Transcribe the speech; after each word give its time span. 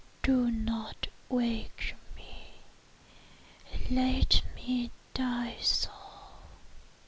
Do 0.23 0.49
not 0.49 1.05
wake 1.29 1.93
me!—let 2.15 4.41
me 4.55 4.89
die 5.13 5.57
so!" 5.61 5.91